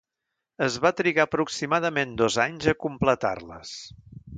[0.67, 3.81] Es va trigar aproximadament dos anys a completar-les.